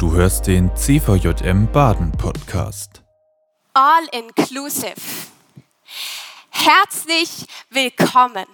Du 0.00 0.12
hörst 0.12 0.46
den 0.46 0.74
CVJM 0.74 1.70
Baden 1.70 2.10
Podcast. 2.12 3.02
All 3.74 4.08
inclusive. 4.12 4.94
Herzlich 6.48 7.44
willkommen. 7.68 8.46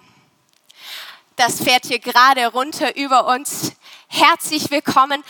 Das 1.37 1.63
fährt 1.63 1.85
hier 1.85 1.99
gerade 1.99 2.47
runter 2.47 2.97
über 2.97 3.27
uns. 3.27 3.71
Herzlich 4.09 4.69
willkommen. 4.71 5.23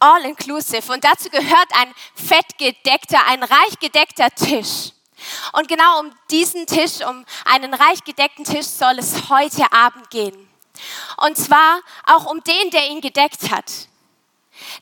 All 0.00 0.24
inclusive. 0.24 0.92
Und 0.92 1.04
dazu 1.04 1.28
gehört 1.30 1.68
ein 1.80 1.94
fettgedeckter, 2.16 3.24
ein 3.28 3.44
reich 3.44 3.78
gedeckter 3.78 4.30
Tisch. 4.30 4.90
Und 5.52 5.68
genau 5.68 6.00
um 6.00 6.10
diesen 6.32 6.66
Tisch, 6.66 7.06
um 7.08 7.24
einen 7.44 7.72
reich 7.72 8.02
gedeckten 8.02 8.44
Tisch 8.44 8.66
soll 8.66 8.98
es 8.98 9.28
heute 9.28 9.72
Abend 9.72 10.10
gehen. 10.10 10.48
Und 11.18 11.36
zwar 11.36 11.78
auch 12.06 12.26
um 12.26 12.42
den, 12.42 12.70
der 12.72 12.90
ihn 12.90 13.00
gedeckt 13.00 13.52
hat. 13.52 13.91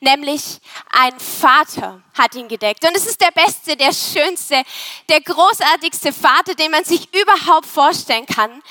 Nämlich 0.00 0.60
ein 0.90 1.18
Vater 1.18 2.02
hat 2.16 2.34
ihn 2.34 2.48
gedeckt. 2.48 2.84
Und 2.84 2.96
es 2.96 3.06
ist 3.06 3.20
der 3.20 3.32
beste, 3.32 3.76
der 3.76 3.92
schönste, 3.92 4.62
der 5.08 5.20
großartigste 5.20 6.12
Vater, 6.12 6.54
den 6.54 6.70
man 6.70 6.84
sich 6.84 7.08
überhaupt 7.14 7.66
vorstellen 7.66 8.26
kann. 8.26 8.62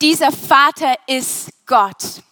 Dieser 0.00 0.32
Vater 0.32 0.94
ist 1.06 1.50
Gott. 1.66 2.22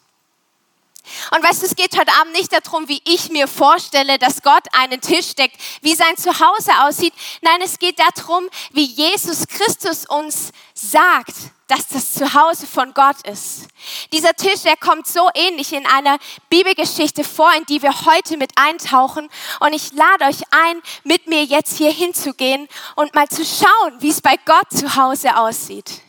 Und 1.30 1.42
weißt 1.42 1.62
du, 1.62 1.66
es 1.66 1.76
geht 1.76 1.98
heute 1.98 2.12
Abend 2.20 2.32
nicht 2.34 2.52
darum, 2.52 2.88
wie 2.88 3.00
ich 3.04 3.30
mir 3.30 3.48
vorstelle, 3.48 4.18
dass 4.18 4.42
Gott 4.42 4.64
einen 4.72 5.00
Tisch 5.00 5.34
deckt, 5.34 5.56
wie 5.82 5.94
sein 5.94 6.16
Zuhause 6.16 6.72
aussieht. 6.82 7.14
Nein, 7.42 7.60
es 7.62 7.78
geht 7.78 7.98
darum, 7.98 8.48
wie 8.72 8.84
Jesus 8.84 9.46
Christus 9.46 10.06
uns 10.06 10.50
sagt, 10.74 11.34
dass 11.68 11.88
das 11.88 12.12
Zuhause 12.12 12.66
von 12.66 12.92
Gott 12.94 13.16
ist. 13.26 13.68
Dieser 14.12 14.34
Tisch, 14.34 14.62
der 14.62 14.76
kommt 14.76 15.06
so 15.06 15.28
ähnlich 15.34 15.72
in 15.72 15.86
einer 15.86 16.18
Bibelgeschichte 16.50 17.24
vor, 17.24 17.50
in 17.56 17.64
die 17.66 17.82
wir 17.82 18.04
heute 18.04 18.36
mit 18.36 18.52
eintauchen. 18.56 19.28
Und 19.60 19.72
ich 19.72 19.92
lade 19.92 20.24
euch 20.24 20.42
ein, 20.50 20.82
mit 21.04 21.26
mir 21.26 21.44
jetzt 21.44 21.78
hier 21.78 21.90
hinzugehen 21.90 22.68
und 22.96 23.14
mal 23.14 23.28
zu 23.28 23.44
schauen, 23.44 23.94
wie 24.00 24.10
es 24.10 24.20
bei 24.20 24.36
Gott 24.44 24.70
zu 24.70 24.96
Hause 24.96 25.36
aussieht. 25.36 26.02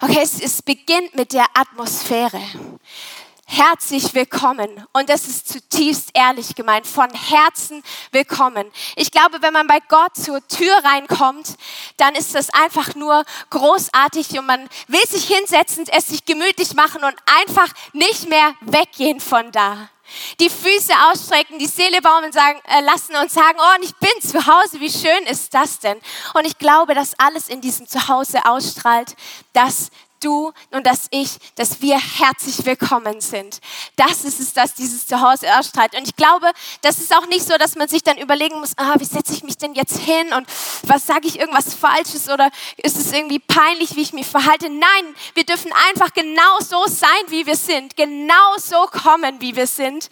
Okay, 0.00 0.20
es, 0.22 0.40
es 0.40 0.62
beginnt 0.62 1.14
mit 1.14 1.32
der 1.32 1.44
Atmosphäre 1.52 2.40
herzlich 3.50 4.14
willkommen. 4.14 4.86
Und 4.92 5.08
das 5.08 5.26
ist 5.26 5.48
zutiefst 5.48 6.10
ehrlich 6.14 6.54
gemeint, 6.54 6.86
von 6.86 7.10
Herzen 7.10 7.82
willkommen. 8.12 8.70
Ich 8.94 9.10
glaube, 9.10 9.42
wenn 9.42 9.52
man 9.52 9.66
bei 9.66 9.80
Gott 9.88 10.14
zur 10.14 10.46
Tür 10.46 10.72
reinkommt, 10.84 11.56
dann 11.96 12.14
ist 12.14 12.36
das 12.36 12.50
einfach 12.50 12.94
nur 12.94 13.24
großartig 13.50 14.38
und 14.38 14.46
man 14.46 14.68
will 14.86 15.04
sich 15.08 15.26
hinsetzen, 15.26 15.84
es 15.90 16.06
sich 16.06 16.24
gemütlich 16.24 16.74
machen 16.74 17.02
und 17.02 17.14
einfach 17.40 17.68
nicht 17.92 18.28
mehr 18.28 18.54
weggehen 18.60 19.18
von 19.18 19.50
da. 19.50 19.88
Die 20.38 20.48
Füße 20.48 20.92
ausstrecken, 21.10 21.58
die 21.58 21.66
Seele 21.66 22.00
baumeln 22.02 22.32
sagen, 22.32 22.60
äh, 22.68 22.80
lassen 22.82 23.16
und 23.16 23.30
sagen, 23.32 23.58
oh, 23.58 23.82
ich 23.82 23.94
bin 23.96 24.10
zu 24.22 24.46
Hause, 24.46 24.78
wie 24.80 24.90
schön 24.90 25.24
ist 25.28 25.54
das 25.54 25.80
denn? 25.80 26.00
Und 26.34 26.46
ich 26.46 26.58
glaube, 26.58 26.94
dass 26.94 27.18
alles 27.18 27.48
in 27.48 27.60
diesem 27.60 27.86
Zuhause 27.88 28.44
ausstrahlt, 28.44 29.16
dass 29.52 29.90
du 30.20 30.52
und 30.70 30.86
dass 30.86 31.06
ich, 31.10 31.38
dass 31.54 31.82
wir 31.82 31.98
herzlich 31.98 32.64
willkommen 32.64 33.20
sind. 33.20 33.60
Das 33.96 34.24
ist 34.24 34.40
es, 34.40 34.52
dass 34.52 34.74
dieses 34.74 35.06
Zuhause 35.06 35.46
erstrahlt. 35.46 35.94
Und 35.94 36.06
ich 36.06 36.16
glaube, 36.16 36.50
das 36.82 36.98
ist 36.98 37.14
auch 37.16 37.26
nicht 37.26 37.46
so, 37.46 37.56
dass 37.56 37.76
man 37.76 37.88
sich 37.88 38.02
dann 38.02 38.18
überlegen 38.18 38.60
muss, 38.60 38.72
ah, 38.76 38.94
wie 38.98 39.04
setze 39.04 39.32
ich 39.32 39.42
mich 39.42 39.56
denn 39.56 39.74
jetzt 39.74 39.98
hin 39.98 40.32
und 40.32 40.46
was 40.82 41.06
sage 41.06 41.26
ich 41.26 41.38
irgendwas 41.38 41.74
Falsches 41.74 42.28
oder 42.28 42.50
ist 42.76 42.96
es 42.96 43.12
irgendwie 43.12 43.38
peinlich, 43.38 43.96
wie 43.96 44.02
ich 44.02 44.12
mich 44.12 44.26
verhalte. 44.26 44.68
Nein, 44.68 45.14
wir 45.34 45.44
dürfen 45.44 45.72
einfach 45.88 46.12
genau 46.12 46.60
so 46.60 46.86
sein, 46.86 47.08
wie 47.28 47.46
wir 47.46 47.56
sind, 47.56 47.96
genau 47.96 48.56
so 48.58 48.86
kommen, 48.86 49.40
wie 49.40 49.56
wir 49.56 49.66
sind. 49.66 50.08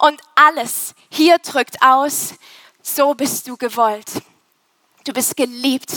Und 0.00 0.20
alles 0.34 0.94
hier 1.10 1.38
drückt 1.38 1.82
aus, 1.82 2.34
so 2.82 3.14
bist 3.14 3.46
du 3.48 3.56
gewollt. 3.56 4.06
Du 5.04 5.12
bist 5.12 5.36
geliebt. 5.36 5.90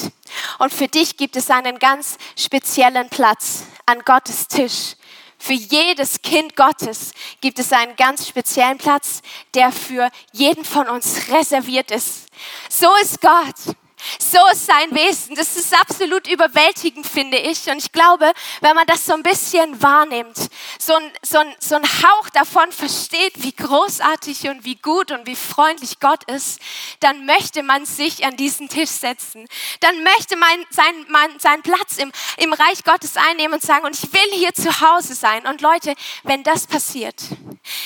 Und 0.59 0.73
für 0.73 0.88
dich 0.88 1.17
gibt 1.17 1.35
es 1.35 1.49
einen 1.49 1.80
ganz 1.80 2.17
speziellen 2.35 3.09
Platz 3.09 3.64
an 3.86 3.99
Gottes 4.05 4.48
Tisch. 4.48 4.95
Für 5.37 5.53
jedes 5.53 6.21
Kind 6.21 6.55
Gottes 6.55 7.14
gibt 7.42 7.58
es 7.58 7.73
einen 7.73 7.95
ganz 7.95 8.27
speziellen 8.27 8.77
Platz, 8.77 9.21
der 9.55 9.71
für 9.71 10.09
jeden 10.33 10.64
von 10.64 10.87
uns 10.87 11.30
reserviert 11.30 11.89
ist. 11.89 12.27
So 12.70 12.87
ist 13.02 13.20
Gott. 13.21 13.76
So 14.20 14.39
ist 14.52 14.66
sein 14.66 14.94
Wesen. 14.95 15.36
Das 15.36 15.56
ist 15.56 15.73
absolut 15.80 16.28
überwältigend, 16.28 17.06
finde 17.06 17.38
ich. 17.38 17.67
Und 17.67 17.78
ich 17.78 17.92
glaube, 17.92 18.32
wenn 18.62 18.76
man 18.76 18.88
das 18.88 19.06
so 19.06 19.14
ein 19.14 19.23
bisschen 19.23 19.82
wahrnimmt, 19.82 20.38
so 20.80 20.95
ein, 20.95 21.12
so 21.22 21.39
ein, 21.39 21.56
so 21.60 21.76
ein 21.76 21.84
Hauch 21.84 22.30
davon 22.30 22.72
versteht, 22.72 23.44
wie 23.44 23.54
großartig 23.54 24.50
und 24.50 24.66
wie 24.66 24.76
gut 24.76 25.12
und 25.12 25.28
wie 25.28 25.36
freundlich 25.36 26.00
Gott 26.00 26.23
ist, 26.26 26.60
dann 27.00 27.26
möchte 27.26 27.64
man 27.64 27.86
sich 27.86 28.26
an 28.26 28.36
diesen 28.38 28.70
Tisch 28.70 28.89
setzen. 28.89 29.48
Dann 29.80 30.04
möchte 30.04 30.36
man 30.36 30.66
seinen, 30.70 31.12
man 31.12 31.39
seinen 31.39 31.62
Platz 31.62 31.98
im, 31.98 32.12
im 32.38 32.54
Reich 32.54 32.83
Gottes 32.83 33.18
einnehmen 33.18 33.56
und 33.56 33.62
sagen, 33.62 33.86
und 33.86 33.95
ich 33.95 34.12
will 34.14 34.32
hier 34.33 34.54
zu 34.54 34.82
Hause 34.82 35.14
sein. 35.14 35.45
Und 35.45 35.62
Leute, 35.62 35.94
wenn 36.23 36.44
das 36.44 36.68
passiert, 36.68 37.22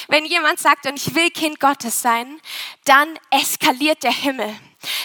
wenn 0.08 0.26
jemand 0.26 0.59
sagt, 0.59 0.86
und 0.86 0.96
ich 0.96 1.16
will 1.16 1.30
Kind 1.32 1.59
Gottes 1.59 2.02
sein, 2.02 2.40
dann 2.86 3.20
eskaliert 3.32 4.03
der 4.03 4.14
Himmel 4.14 4.56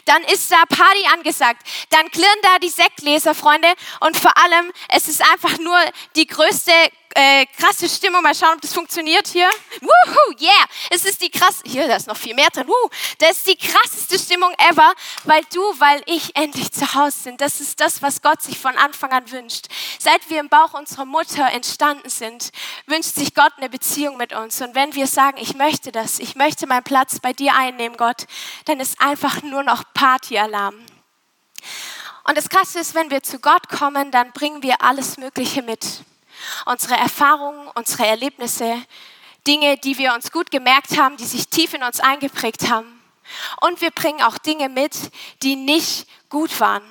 dann 0.05 0.23
ist 0.25 0.51
da 0.51 0.65
Party 0.69 1.07
angesagt. 1.13 1.67
Dann 1.91 2.11
klirren 2.11 2.39
da 2.43 2.59
die 2.59 2.69
Sektgläser, 2.69 3.35
Freunde. 3.35 3.69
Und 4.01 4.17
vor 4.17 4.37
allem, 4.37 4.73
es 4.89 5.09
ist 5.09 5.23
einfach 5.33 5.59
nur 5.59 5.79
die 6.17 6.27
größte 6.27 6.73
äh, 7.15 7.47
krasse 7.47 7.89
Stimmung. 7.89 8.23
Mal 8.23 8.35
schauen, 8.35 8.55
ob 8.55 8.61
das 8.61 8.73
funktioniert 8.73 9.27
hier. 9.29 9.49
Woohoo, 9.81 10.35
yeah. 10.41 10.67
Es 10.91 11.05
ist 11.05 11.23
die 11.23 11.31
krass, 11.31 11.63
hier, 11.65 11.89
da 11.89 11.97
ist 11.97 12.07
noch 12.07 12.17
viel 12.17 12.35
mehr 12.35 12.49
drin. 12.51 12.69
Woo. 12.69 12.91
Das 13.19 13.39
ist 13.39 13.47
die 13.47 13.57
krasseste 13.57 14.19
Stimmung 14.19 14.53
ever, 14.71 14.93
weil 15.25 15.43
du, 15.53 15.61
weil 15.79 16.03
ich 16.07 16.35
endlich 16.37 16.73
zu 16.73 16.95
Hause 16.95 17.19
sind. 17.19 17.41
Das 17.41 17.61
ist 17.61 17.81
das, 17.81 18.03
was 18.03 18.23
Gott 18.23 18.43
sich 18.43 18.59
von 18.59 18.77
Anfang 18.77 19.11
an 19.13 19.31
wünscht. 19.31 19.67
Seit 19.99 20.29
wir 20.31 20.41
im 20.41 20.49
Bauch 20.49 20.75
unserer 20.75 21.05
Mutter 21.05 21.47
entstanden 21.51 22.09
sind, 22.09 22.51
wünscht 22.87 23.15
sich 23.15 23.35
Gott 23.35 23.53
eine 23.57 23.69
Beziehung 23.69 24.17
mit 24.17 24.33
uns. 24.33 24.61
Und 24.61 24.75
wenn 24.75 24.95
wir 24.95 25.07
sagen, 25.07 25.39
ich 25.41 25.55
möchte 25.55 25.93
das, 25.93 26.19
ich 26.19 26.37
möchte 26.37 26.67
meinen 26.67 26.85
Platz 26.85 27.21
bei 27.21 27.33
dir 27.33 27.55
einnehmen, 27.55 27.97
Gott, 27.97 28.27
dann 28.67 28.81
ist 28.81 29.01
einfach 29.01 29.43
nur 29.43 29.63
noch 29.63 29.85
Partyalarm. 29.95 30.75
Und 32.25 32.37
das 32.37 32.49
Krasse 32.49 32.79
ist, 32.79 32.95
wenn 32.95 33.11
wir 33.11 33.23
zu 33.23 33.41
Gott 33.41 33.69
kommen, 33.69 34.11
dann 34.11 34.33
bringen 34.33 34.63
wir 34.63 34.83
alles 34.83 35.17
Mögliche 35.17 35.63
mit 35.63 36.05
unsere 36.67 36.95
Erfahrungen, 36.95 37.69
unsere 37.75 38.07
Erlebnisse, 38.07 38.83
Dinge, 39.47 39.77
die 39.79 39.99
wir 39.99 40.15
uns 40.15 40.33
gut 40.33 40.51
gemerkt 40.51 40.99
haben, 40.99 41.17
die 41.17 41.25
sich 41.25 41.49
tief 41.49 41.75
in 41.75 41.83
uns 41.83 42.01
eingeprägt 42.01 42.71
haben. 42.71 43.01
Und 43.61 43.81
wir 43.81 43.91
bringen 43.91 44.23
auch 44.23 44.39
Dinge 44.39 44.69
mit, 44.69 44.97
die 45.43 45.57
nicht 45.57 46.07
gut 46.29 46.61
waren 46.61 46.83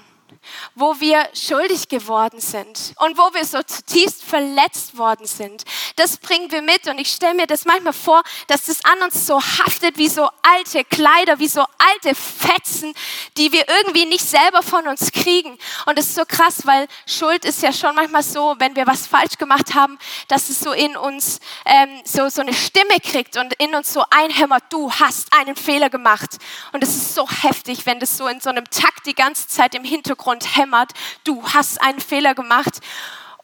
wo 0.75 0.99
wir 0.99 1.27
schuldig 1.33 1.87
geworden 1.87 2.39
sind 2.39 2.93
und 2.97 3.17
wo 3.17 3.33
wir 3.33 3.45
so 3.45 3.61
zutiefst 3.61 4.23
verletzt 4.23 4.97
worden 4.97 5.25
sind. 5.25 5.63
Das 5.95 6.17
bringen 6.17 6.51
wir 6.51 6.61
mit 6.61 6.87
und 6.87 6.97
ich 6.99 7.11
stelle 7.11 7.33
mir 7.33 7.47
das 7.47 7.65
manchmal 7.65 7.93
vor, 7.93 8.21
dass 8.47 8.65
das 8.65 8.83
an 8.85 9.03
uns 9.03 9.25
so 9.25 9.41
haftet 9.41 9.97
wie 9.97 10.07
so 10.07 10.29
alte 10.41 10.83
Kleider, 10.85 11.39
wie 11.39 11.47
so 11.47 11.65
alte 11.77 12.15
Fetzen, 12.15 12.93
die 13.37 13.51
wir 13.51 13.67
irgendwie 13.67 14.05
nicht 14.05 14.23
selber 14.25 14.63
von 14.63 14.87
uns 14.87 15.11
kriegen. 15.11 15.57
Und 15.85 15.97
das 15.97 16.07
ist 16.07 16.15
so 16.15 16.23
krass, 16.25 16.65
weil 16.65 16.87
Schuld 17.05 17.45
ist 17.45 17.61
ja 17.61 17.73
schon 17.73 17.95
manchmal 17.95 18.23
so, 18.23 18.55
wenn 18.59 18.75
wir 18.75 18.87
was 18.87 19.07
falsch 19.07 19.37
gemacht 19.37 19.73
haben, 19.73 19.97
dass 20.27 20.49
es 20.49 20.59
so 20.59 20.71
in 20.71 20.95
uns 20.95 21.39
ähm, 21.65 21.89
so, 22.05 22.29
so 22.29 22.41
eine 22.41 22.53
Stimme 22.53 22.99
kriegt 23.03 23.37
und 23.37 23.53
in 23.55 23.75
uns 23.75 23.93
so 23.93 24.03
einhämmert, 24.09 24.63
du 24.69 24.91
hast 24.91 25.33
einen 25.33 25.55
Fehler 25.55 25.89
gemacht. 25.89 26.37
Und 26.71 26.83
es 26.83 26.89
ist 26.89 27.15
so 27.15 27.27
heftig, 27.29 27.85
wenn 27.85 27.99
das 27.99 28.17
so 28.17 28.27
in 28.27 28.39
so 28.39 28.49
einem 28.49 28.65
Takt 28.65 29.05
die 29.05 29.15
ganze 29.15 29.47
Zeit 29.47 29.75
im 29.75 29.83
Hintergrund 29.83 30.18
und 30.25 30.55
hämmert, 30.55 30.91
du 31.23 31.43
hast 31.43 31.81
einen 31.81 31.99
Fehler 31.99 32.35
gemacht. 32.35 32.79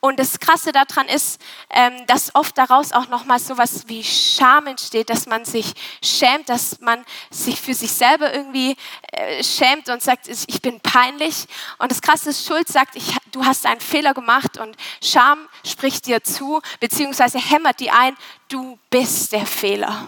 Und 0.06 0.20
das 0.20 0.40
Krasse 0.40 0.72
daran 0.72 1.08
ist, 1.08 1.42
ähm, 1.72 2.06
dass 2.06 2.36
oft 2.36 2.56
daraus 2.60 2.92
auch 2.92 3.08
nochmal 3.08 3.40
so 3.40 3.58
was 3.58 3.88
wie 3.88 4.04
Scham 4.04 4.68
entsteht, 4.68 5.10
dass 5.10 5.26
man 5.26 5.46
sich 5.46 5.74
schämt, 6.04 6.48
dass 6.48 6.80
man 6.80 7.04
sich 7.32 7.60
für 7.60 7.74
sich 7.74 7.92
selber 7.92 8.32
irgendwie 8.32 8.76
äh, 9.14 9.44
schämt 9.44 9.90
und 9.90 10.04
sagt, 10.04 10.28
ich 10.28 10.62
bin 10.62 10.80
peinlich. 10.80 11.48
Und 11.80 11.90
das 11.90 12.04
Krasse 12.04 12.30
ist, 12.30 12.46
Schuld 12.46 12.68
sagt, 12.68 12.96
ich, 12.96 13.16
du 13.32 13.46
hast 13.46 13.66
einen 13.66 13.82
Fehler 13.82 14.14
gemacht 14.14 14.60
und 14.60 14.78
Scham 15.04 15.40
spricht 15.66 16.06
dir 16.06 16.24
zu, 16.24 16.62
beziehungsweise 16.80 17.40
hämmert 17.40 17.80
dir 17.80 17.96
ein, 17.96 18.16
du 18.48 18.78
bist 18.92 19.32
der 19.32 19.48
Fehler. 19.48 20.08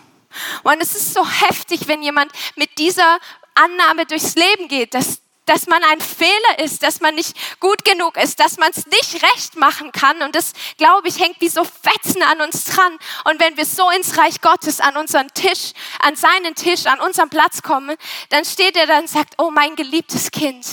Und 0.62 0.80
es 0.80 0.96
ist 0.96 1.16
so 1.16 1.28
heftig, 1.28 1.88
wenn 1.88 2.04
jemand 2.04 2.32
mit 2.56 2.78
dieser 2.78 3.18
Annahme 3.56 4.06
durchs 4.06 4.36
Leben 4.36 4.68
geht, 4.68 4.94
dass 4.94 5.22
dass 5.48 5.66
man 5.66 5.84
ein 5.84 6.00
Fehler 6.02 6.60
ist, 6.64 6.84
dass 6.84 7.02
man 7.02 7.16
nicht 7.16 7.36
gut 7.60 7.84
genug 7.84 8.18
ist, 8.18 8.40
dass 8.40 8.58
man 8.58 8.70
es 8.70 8.86
nicht 8.86 9.24
recht 9.24 9.56
machen 9.56 9.92
kann. 9.92 10.22
Und 10.22 10.36
das, 10.36 10.54
glaube 10.78 11.08
ich, 11.08 11.20
hängt 11.20 11.42
wie 11.42 11.50
so 11.50 11.64
Fetzen 11.64 12.22
an 12.22 12.42
uns 12.42 12.66
dran. 12.66 12.98
Und 13.26 13.40
wenn 13.40 13.58
wir 13.58 13.66
so 13.66 13.90
ins 13.90 14.18
Reich 14.18 14.42
Gottes, 14.42 14.80
an 14.80 14.98
unseren 14.98 15.28
Tisch, 15.34 15.74
an 16.00 16.16
seinen 16.16 16.54
Tisch, 16.54 16.86
an 16.86 17.00
unseren 17.00 17.30
Platz 17.30 17.62
kommen, 17.62 17.98
dann 18.30 18.46
steht 18.46 18.78
er 18.78 18.86
dann 18.86 19.08
und 19.08 19.10
sagt, 19.10 19.36
oh 19.38 19.52
mein 19.52 19.76
geliebtes 19.76 20.32
Kind, 20.32 20.66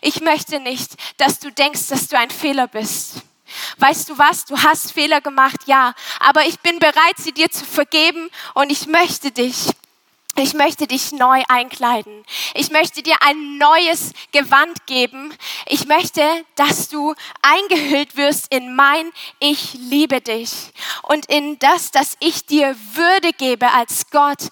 ich 0.00 0.20
möchte 0.20 0.60
nicht, 0.60 0.92
dass 1.18 1.38
du 1.38 1.52
denkst, 1.52 1.88
dass 1.88 2.08
du 2.08 2.16
ein 2.16 2.30
Fehler 2.30 2.66
bist. 2.66 3.16
Weißt 3.78 4.08
du 4.08 4.18
was? 4.18 4.44
Du 4.44 4.58
hast 4.58 4.92
Fehler 4.92 5.20
gemacht, 5.20 5.60
ja. 5.66 5.94
Aber 6.20 6.46
ich 6.46 6.60
bin 6.60 6.78
bereit, 6.78 7.16
sie 7.16 7.32
dir 7.32 7.50
zu 7.50 7.64
vergeben 7.64 8.30
und 8.54 8.70
ich 8.70 8.86
möchte 8.86 9.30
dich 9.30 9.68
ich 10.38 10.54
möchte 10.54 10.86
dich 10.86 11.12
neu 11.12 11.42
einkleiden. 11.48 12.24
Ich 12.54 12.70
möchte 12.70 13.02
dir 13.02 13.16
ein 13.20 13.58
neues 13.58 14.12
Gewand 14.32 14.86
geben. 14.86 15.34
Ich 15.66 15.86
möchte, 15.86 16.22
dass 16.54 16.88
du 16.88 17.14
eingehüllt 17.42 18.16
wirst 18.16 18.52
in 18.52 18.74
mein 18.74 19.10
Ich 19.40 19.74
liebe 19.74 20.20
dich 20.20 20.50
und 21.02 21.26
in 21.26 21.58
das, 21.58 21.90
dass 21.90 22.16
ich 22.20 22.46
dir 22.46 22.76
Würde 22.94 23.32
gebe 23.32 23.70
als 23.72 24.10
Gott. 24.10 24.48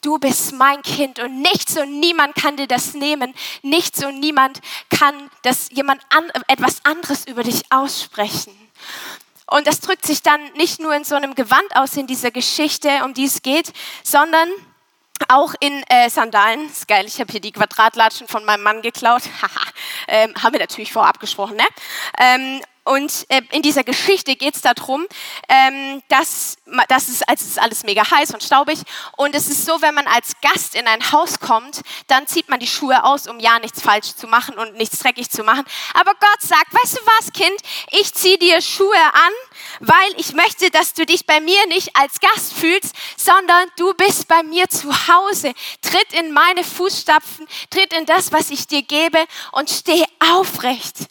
Du 0.00 0.18
bist 0.18 0.52
mein 0.52 0.82
Kind 0.82 1.18
und 1.18 1.40
nichts 1.40 1.78
und 1.78 1.98
niemand 1.98 2.34
kann 2.34 2.58
dir 2.58 2.66
das 2.66 2.92
nehmen. 2.92 3.34
Nichts 3.62 4.04
und 4.04 4.20
niemand 4.20 4.60
kann 4.90 5.30
das 5.42 5.68
jemand 5.70 6.02
an, 6.10 6.30
etwas 6.46 6.84
anderes 6.84 7.26
über 7.26 7.42
dich 7.42 7.62
aussprechen. 7.70 8.52
Und 9.46 9.66
das 9.66 9.80
drückt 9.80 10.06
sich 10.06 10.22
dann 10.22 10.42
nicht 10.56 10.80
nur 10.80 10.94
in 10.94 11.04
so 11.04 11.14
einem 11.14 11.34
Gewand 11.34 11.74
aus 11.74 11.96
in 11.96 12.06
dieser 12.06 12.30
Geschichte, 12.30 12.90
um 13.04 13.14
die 13.14 13.24
es 13.24 13.42
geht, 13.42 13.72
sondern 14.02 14.48
auch 15.28 15.54
in 15.60 15.82
äh, 15.88 16.08
Sandalen. 16.10 16.66
Ist 16.66 16.88
geil, 16.88 17.04
ich 17.06 17.20
habe 17.20 17.30
hier 17.30 17.40
die 17.40 17.52
Quadratlatschen 17.52 18.28
von 18.28 18.44
meinem 18.44 18.62
Mann 18.62 18.82
geklaut. 18.82 19.22
ähm, 20.08 20.34
haben 20.42 20.52
wir 20.52 20.60
natürlich 20.60 20.92
vorab 20.92 21.10
abgesprochen. 21.10 21.56
Ne? 21.56 21.64
Ähm, 22.18 22.60
und 22.84 23.24
äh, 23.30 23.40
in 23.50 23.62
dieser 23.62 23.82
Geschichte 23.82 24.36
geht 24.36 24.56
es 24.56 24.60
darum, 24.60 25.06
ähm, 25.48 26.02
dass, 26.08 26.56
dass 26.88 27.08
es, 27.08 27.22
also 27.22 27.44
ist 27.44 27.58
alles 27.58 27.82
mega 27.82 28.08
heiß 28.10 28.32
und 28.32 28.42
staubig. 28.42 28.78
Und 29.16 29.34
es 29.34 29.48
ist 29.48 29.64
so, 29.64 29.80
wenn 29.80 29.94
man 29.94 30.06
als 30.06 30.32
Gast 30.42 30.74
in 30.74 30.86
ein 30.86 31.10
Haus 31.10 31.40
kommt, 31.40 31.80
dann 32.08 32.26
zieht 32.26 32.50
man 32.50 32.60
die 32.60 32.66
Schuhe 32.66 33.04
aus, 33.04 33.26
um 33.26 33.40
ja 33.40 33.58
nichts 33.58 33.80
falsch 33.80 34.14
zu 34.14 34.26
machen 34.26 34.58
und 34.58 34.74
nichts 34.74 34.98
dreckig 34.98 35.30
zu 35.30 35.44
machen. 35.44 35.64
Aber 35.94 36.12
Gott 36.12 36.40
sagt, 36.40 36.74
weißt 36.74 36.98
du 36.98 37.00
was, 37.18 37.32
Kind, 37.32 37.56
ich 37.90 38.12
ziehe 38.12 38.36
dir 38.36 38.60
Schuhe 38.60 39.02
an, 39.12 39.32
weil 39.80 40.14
ich 40.18 40.34
möchte, 40.34 40.70
dass 40.70 40.92
du 40.92 41.06
dich 41.06 41.24
bei 41.24 41.40
mir 41.40 41.66
nicht 41.68 41.96
als 41.96 42.20
Gast 42.20 42.52
fühlst, 42.52 42.94
sondern 43.16 43.70
du 43.78 43.94
bist 43.94 44.28
bei 44.28 44.42
mir 44.42 44.68
zu 44.68 44.90
Hause. 45.08 45.54
Tritt 45.80 46.12
in 46.12 46.32
meine 46.32 46.62
Fußstapfen, 46.62 47.48
tritt 47.70 47.94
in 47.94 48.04
das, 48.04 48.30
was 48.30 48.50
ich 48.50 48.66
dir 48.66 48.82
gebe 48.82 49.24
und 49.52 49.70
steh 49.70 50.04
aufrecht 50.18 51.08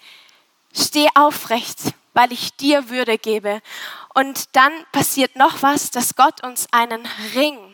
steh 0.73 1.07
aufrecht, 1.15 1.93
weil 2.13 2.31
ich 2.31 2.55
dir 2.55 2.89
Würde 2.89 3.17
gebe. 3.17 3.61
Und 4.13 4.55
dann 4.55 4.71
passiert 4.91 5.35
noch 5.35 5.61
was, 5.61 5.91
dass 5.91 6.15
Gott 6.15 6.43
uns 6.43 6.67
einen 6.71 7.07
Ring 7.35 7.72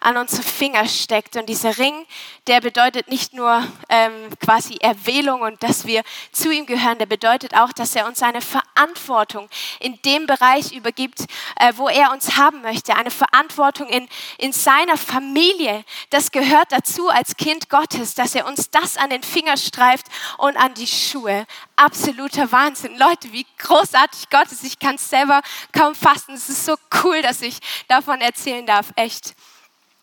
an 0.00 0.16
unsere 0.16 0.42
Finger 0.42 0.86
steckt. 0.86 1.36
Und 1.36 1.48
dieser 1.48 1.78
Ring, 1.78 2.06
der 2.46 2.60
bedeutet 2.60 3.08
nicht 3.08 3.34
nur 3.34 3.66
ähm, 3.88 4.30
quasi 4.40 4.76
Erwählung 4.80 5.42
und 5.42 5.62
dass 5.62 5.86
wir 5.86 6.02
zu 6.32 6.50
ihm 6.50 6.66
gehören, 6.66 6.98
der 6.98 7.06
bedeutet 7.06 7.54
auch, 7.54 7.72
dass 7.72 7.94
er 7.94 8.06
uns 8.06 8.22
eine 8.22 8.40
Verantwortung 8.40 9.48
in 9.80 10.00
dem 10.02 10.26
Bereich 10.26 10.72
übergibt, 10.72 11.20
äh, 11.56 11.72
wo 11.76 11.88
er 11.88 12.12
uns 12.12 12.36
haben 12.36 12.62
möchte. 12.62 12.96
Eine 12.96 13.10
Verantwortung 13.10 13.88
in, 13.88 14.08
in 14.38 14.52
seiner 14.52 14.96
Familie. 14.96 15.84
Das 16.10 16.30
gehört 16.30 16.70
dazu 16.70 17.08
als 17.08 17.36
Kind 17.36 17.68
Gottes, 17.68 18.14
dass 18.14 18.34
er 18.34 18.46
uns 18.46 18.70
das 18.70 18.96
an 18.96 19.10
den 19.10 19.22
Finger 19.22 19.56
streift 19.56 20.06
und 20.38 20.56
an 20.56 20.74
die 20.74 20.86
Schuhe. 20.86 21.46
Absoluter 21.76 22.50
Wahnsinn. 22.50 22.96
Leute, 22.98 23.32
wie 23.32 23.46
großartig 23.58 24.30
Gott 24.30 24.50
ist. 24.50 24.64
Ich 24.64 24.78
kann 24.78 24.96
es 24.96 25.08
selber 25.08 25.42
kaum 25.72 25.94
fassen. 25.94 26.34
Es 26.34 26.48
ist 26.48 26.64
so 26.64 26.76
cool, 27.02 27.22
dass 27.22 27.42
ich 27.42 27.58
davon 27.88 28.20
erzählen 28.20 28.66
darf. 28.66 28.92
Echt. 28.96 29.34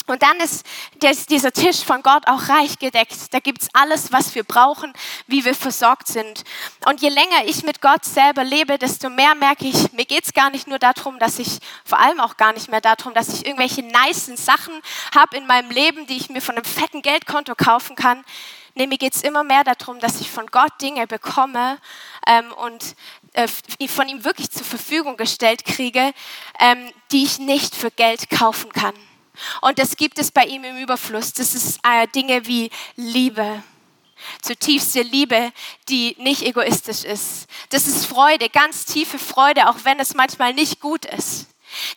Und 0.08 0.22
dann 0.22 0.40
ist 0.40 0.64
dieser 1.30 1.52
Tisch 1.52 1.84
von 1.84 2.04
Gott 2.04 2.28
auch 2.28 2.48
reich 2.48 2.78
gedeckt. 2.78 3.34
Da 3.34 3.40
gibt 3.40 3.64
es 3.64 3.70
alles, 3.74 4.12
was 4.12 4.36
wir 4.36 4.44
brauchen, 4.44 4.94
wie 5.26 5.44
wir 5.46 5.56
versorgt 5.56 6.08
sind. 6.08 6.44
Und 6.88 7.02
je 7.02 7.10
länger 7.10 7.46
ich 7.46 7.64
mit 7.64 7.82
Gott 7.82 8.06
selber 8.06 8.44
lebe, 8.44 8.78
desto 8.78 9.10
mehr 9.10 9.34
merke 9.34 9.66
ich, 9.66 9.94
mir 9.94 10.06
geht 10.06 10.26
es 10.26 10.34
gar 10.34 10.52
nicht 10.52 10.68
nur 10.68 10.78
darum, 10.78 11.18
dass 11.18 11.40
ich, 11.40 11.58
vor 11.84 12.00
allem 12.00 12.20
auch 12.20 12.38
gar 12.38 12.54
nicht 12.54 12.70
mehr 12.70 12.82
darum, 12.82 13.16
dass 13.16 13.30
ich 13.30 13.48
irgendwelche 13.48 13.82
nicen 13.82 14.38
Sachen 14.38 14.80
habe 15.16 15.38
in 15.38 15.48
meinem 15.48 15.72
Leben, 15.72 16.06
die 16.06 16.18
ich 16.18 16.30
mir 16.30 16.42
von 16.42 16.56
einem 16.56 16.66
fetten 16.66 17.02
Geldkonto 17.02 17.56
kaufen 17.56 17.96
kann. 17.96 18.24
Nee, 18.76 18.88
mir 18.88 18.98
geht 18.98 19.16
es 19.16 19.24
immer 19.24 19.44
mehr 19.44 19.64
darum, 19.64 20.00
dass 20.00 20.22
ich 20.22 20.30
von 20.30 20.48
Gott 20.48 20.74
Dinge 20.82 21.08
bekomme 21.08 21.80
ähm, 22.28 22.52
und 22.52 22.96
äh, 23.34 23.48
von 23.88 24.08
ihm 24.08 24.24
wirklich 24.24 24.52
zur 24.52 24.66
Verfügung 24.66 25.18
gestellt 25.18 25.66
kriege, 25.66 26.14
ähm, 26.60 26.92
die 27.12 27.24
ich 27.24 27.40
nicht 27.40 27.74
für 27.74 27.90
Geld 27.90 28.30
kaufen 28.30 28.72
kann. 28.72 28.94
Und 29.62 29.80
das 29.80 29.98
gibt 29.98 30.20
es 30.20 30.32
bei 30.32 30.46
ihm 30.46 30.64
im 30.64 30.78
Überfluss. 30.78 31.34
Das 31.34 31.56
ist 31.56 31.80
äh, 31.84 32.08
Dinge 32.08 32.46
wie 32.48 32.70
Liebe, 32.96 33.64
zutiefste 34.42 35.02
Liebe, 35.02 35.52
die 35.90 36.16
nicht 36.20 36.42
egoistisch 36.44 37.04
ist. 37.04 37.48
Das 37.70 37.88
ist 37.88 38.06
Freude, 38.06 38.50
ganz 38.50 38.86
tiefe 38.86 39.20
Freude, 39.20 39.70
auch 39.70 39.78
wenn 39.84 40.00
es 40.00 40.14
manchmal 40.14 40.54
nicht 40.54 40.80
gut 40.80 41.06
ist. 41.06 41.48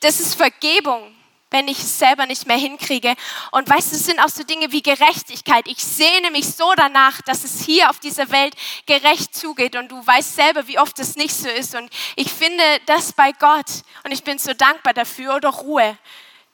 Das 0.01 0.21
ist 0.21 0.35
Vergebung, 0.35 1.15
wenn 1.51 1.69
ich 1.69 1.79
es 1.79 1.99
selber 1.99 2.27
nicht 2.27 2.47
mehr 2.47 2.57
hinkriege. 2.57 3.15
Und 3.53 3.69
weißt 3.69 3.93
du, 3.93 3.97
es 3.97 4.05
sind 4.05 4.21
auch 4.21 4.29
so 4.29 4.43
Dinge 4.43 4.71
wie 4.73 4.83
Gerechtigkeit. 4.83 5.67
Ich 5.67 5.83
sehne 5.83 6.31
mich 6.31 6.47
so 6.47 6.73
danach, 6.77 7.23
dass 7.23 7.45
es 7.45 7.65
hier 7.65 7.89
auf 7.91 7.99
dieser 7.99 8.31
Welt 8.31 8.55
gerecht 8.87 9.35
zugeht. 9.35 9.77
Und 9.77 9.91
du 9.91 10.07
weißt 10.07 10.37
selber, 10.37 10.67
wie 10.67 10.79
oft 10.79 10.99
es 10.99 11.17
nicht 11.17 11.35
so 11.35 11.49
ist. 11.49 11.75
Und 11.75 11.91
ich 12.17 12.31
finde 12.31 12.63
das 12.87 13.13
bei 13.13 13.33
Gott. 13.33 13.83
Und 14.05 14.13
ich 14.13 14.25
bin 14.25 14.39
so 14.39 14.53
dankbar 14.53 14.95
dafür. 14.95 15.37
Oder 15.37 15.51
Ruhe 15.51 15.97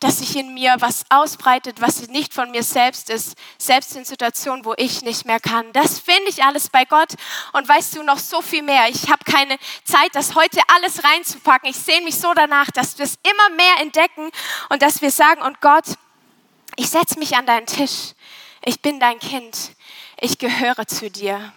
dass 0.04 0.18
sich 0.18 0.36
in 0.36 0.52
mir 0.52 0.76
was 0.80 1.06
ausbreitet, 1.08 1.80
was 1.80 2.08
nicht 2.08 2.34
von 2.34 2.50
mir 2.50 2.62
selbst 2.62 3.08
ist, 3.08 3.38
selbst 3.56 3.96
in 3.96 4.04
Situationen, 4.04 4.66
wo 4.66 4.74
ich 4.76 5.00
nicht 5.00 5.24
mehr 5.24 5.40
kann. 5.40 5.72
Das 5.72 5.98
finde 5.98 6.28
ich 6.28 6.44
alles 6.44 6.68
bei 6.68 6.84
Gott 6.84 7.14
und 7.54 7.66
weißt 7.66 7.96
du 7.96 8.02
noch 8.02 8.18
so 8.18 8.42
viel 8.42 8.62
mehr. 8.62 8.90
Ich 8.90 9.10
habe 9.10 9.24
keine 9.24 9.56
Zeit, 9.84 10.10
das 10.12 10.34
heute 10.34 10.60
alles 10.76 11.02
reinzupacken. 11.04 11.70
Ich 11.70 11.76
sehe 11.76 12.02
mich 12.02 12.16
so 12.16 12.34
danach, 12.34 12.70
dass 12.70 12.98
wir 12.98 13.06
es 13.06 13.14
immer 13.22 13.56
mehr 13.56 13.80
entdecken 13.80 14.30
und 14.68 14.82
dass 14.82 15.00
wir 15.00 15.10
sagen, 15.10 15.40
und 15.40 15.62
Gott, 15.62 15.86
ich 16.76 16.90
setze 16.90 17.18
mich 17.18 17.34
an 17.34 17.46
deinen 17.46 17.66
Tisch. 17.66 18.12
Ich 18.62 18.82
bin 18.82 19.00
dein 19.00 19.18
Kind. 19.18 19.70
Ich 20.20 20.36
gehöre 20.36 20.86
zu 20.86 21.10
dir. 21.10 21.54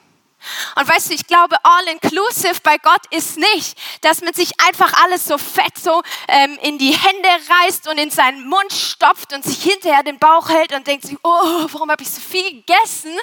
Und 0.76 0.88
weißt 0.88 1.10
du, 1.10 1.14
ich 1.14 1.28
glaube, 1.28 1.56
all 1.64 1.88
inclusive 1.88 2.60
bei 2.64 2.78
Gott 2.78 3.02
ist 3.12 3.38
nicht, 3.38 3.78
dass 4.02 4.22
man 4.22 4.34
sich 4.34 4.60
einfach 4.60 4.94
alles 5.04 5.26
so 5.26 5.38
fett 5.38 5.78
so 5.78 6.02
ähm, 6.28 6.58
in 6.62 6.78
die 6.78 6.92
Hände 6.92 7.30
reißt 7.50 7.88
und 7.88 7.98
in 7.98 8.12
seinen 8.12 8.48
Mund 8.48 8.72
stopft 8.72 9.34
und 9.34 9.44
sich 9.44 9.62
hinterher 9.62 10.04
den 10.04 10.20
Bauch 10.20 10.50
hält 10.50 10.74
und 10.74 10.86
denkt 10.88 11.06
sich, 11.06 11.18
oh, 11.24 11.68
warum 11.72 11.92
habe 11.92 12.04
ich 12.04 12.10
so 12.10 12.22
viel 12.22 12.50
gegessen? 12.52 13.18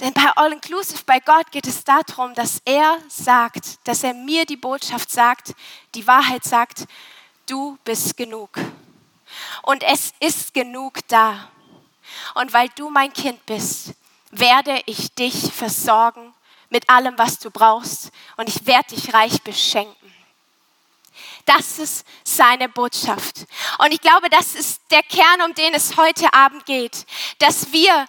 Denn 0.00 0.12
bei 0.12 0.30
All 0.36 0.52
Inclusive, 0.52 1.02
bei 1.06 1.20
Gott 1.20 1.50
geht 1.50 1.66
es 1.66 1.82
darum, 1.82 2.34
dass 2.34 2.60
er 2.66 2.98
sagt, 3.08 3.78
dass 3.84 4.04
er 4.04 4.12
mir 4.12 4.44
die 4.44 4.56
Botschaft 4.56 5.10
sagt, 5.10 5.54
die 5.94 6.06
Wahrheit 6.06 6.44
sagt, 6.44 6.84
du 7.46 7.78
bist 7.82 8.16
genug. 8.16 8.50
Und 9.62 9.82
es 9.82 10.12
ist 10.20 10.52
genug 10.52 10.98
da. 11.08 11.48
Und 12.34 12.52
weil 12.52 12.68
du 12.76 12.90
mein 12.90 13.12
Kind 13.12 13.44
bist, 13.46 13.94
werde 14.30 14.82
ich 14.84 15.14
dich 15.14 15.52
versorgen 15.52 16.34
mit 16.76 16.90
allem, 16.90 17.16
was 17.16 17.38
du 17.38 17.50
brauchst 17.50 18.10
und 18.36 18.50
ich 18.50 18.66
werde 18.66 18.94
dich 18.94 19.14
reich 19.14 19.40
beschenken. 19.40 20.14
Das 21.46 21.78
ist 21.78 22.06
seine 22.22 22.68
Botschaft. 22.68 23.46
Und 23.78 23.94
ich 23.94 24.00
glaube, 24.02 24.28
das 24.28 24.54
ist 24.54 24.82
der 24.90 25.02
Kern, 25.02 25.40
um 25.46 25.54
den 25.54 25.72
es 25.72 25.96
heute 25.96 26.30
Abend 26.34 26.66
geht, 26.66 27.06
dass 27.38 27.72
wir 27.72 28.04